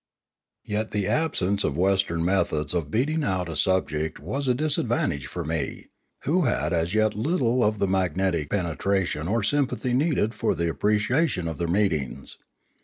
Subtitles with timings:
[0.65, 5.45] Yet, the absence of Western methods of beating out a subject was a disadvantage for
[5.45, 5.89] me,
[6.23, 11.47] who had as yet little of the magnetic penetration or sympathy needed for the appreciation
[11.47, 12.37] of their meetings.